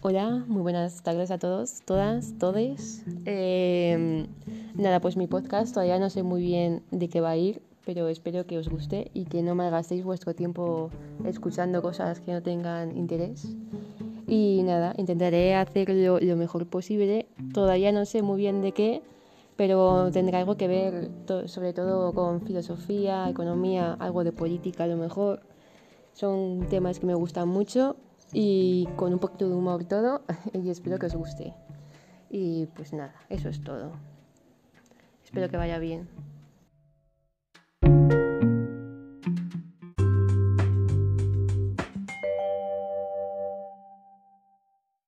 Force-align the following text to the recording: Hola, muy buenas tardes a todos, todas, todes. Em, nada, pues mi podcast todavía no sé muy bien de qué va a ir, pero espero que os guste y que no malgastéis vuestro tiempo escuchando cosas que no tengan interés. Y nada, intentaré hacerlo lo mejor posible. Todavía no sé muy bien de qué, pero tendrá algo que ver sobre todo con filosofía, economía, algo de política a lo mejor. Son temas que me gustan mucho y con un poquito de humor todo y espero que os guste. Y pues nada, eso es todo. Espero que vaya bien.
Hola, 0.00 0.44
muy 0.46 0.62
buenas 0.62 1.02
tardes 1.02 1.32
a 1.32 1.38
todos, 1.38 1.82
todas, 1.84 2.32
todes. 2.38 3.04
Em, 3.24 4.28
nada, 4.74 5.00
pues 5.00 5.16
mi 5.16 5.26
podcast 5.26 5.74
todavía 5.74 5.98
no 5.98 6.08
sé 6.08 6.22
muy 6.22 6.40
bien 6.40 6.82
de 6.92 7.08
qué 7.08 7.20
va 7.20 7.30
a 7.30 7.36
ir, 7.36 7.60
pero 7.84 8.06
espero 8.06 8.46
que 8.46 8.58
os 8.58 8.68
guste 8.68 9.10
y 9.12 9.24
que 9.24 9.42
no 9.42 9.56
malgastéis 9.56 10.04
vuestro 10.04 10.36
tiempo 10.36 10.90
escuchando 11.24 11.82
cosas 11.82 12.20
que 12.20 12.32
no 12.32 12.42
tengan 12.42 12.96
interés. 12.96 13.56
Y 14.28 14.62
nada, 14.64 14.94
intentaré 14.98 15.56
hacerlo 15.56 16.20
lo 16.20 16.36
mejor 16.36 16.66
posible. 16.66 17.26
Todavía 17.52 17.90
no 17.90 18.04
sé 18.04 18.22
muy 18.22 18.38
bien 18.38 18.62
de 18.62 18.70
qué, 18.70 19.02
pero 19.56 20.10
tendrá 20.12 20.38
algo 20.38 20.56
que 20.56 20.68
ver 20.68 21.10
sobre 21.46 21.72
todo 21.72 22.14
con 22.14 22.42
filosofía, 22.42 23.28
economía, 23.28 23.94
algo 23.98 24.22
de 24.22 24.30
política 24.30 24.84
a 24.84 24.86
lo 24.86 24.96
mejor. 24.96 25.40
Son 26.12 26.68
temas 26.70 27.00
que 27.00 27.06
me 27.06 27.14
gustan 27.14 27.48
mucho 27.48 27.96
y 28.32 28.86
con 28.96 29.12
un 29.12 29.18
poquito 29.18 29.48
de 29.48 29.54
humor 29.54 29.84
todo 29.84 30.22
y 30.52 30.70
espero 30.70 30.98
que 30.98 31.06
os 31.06 31.14
guste. 31.14 31.54
Y 32.30 32.66
pues 32.66 32.92
nada, 32.92 33.14
eso 33.28 33.48
es 33.48 33.62
todo. 33.62 33.92
Espero 35.24 35.48
que 35.48 35.56
vaya 35.56 35.78
bien. 35.78 36.08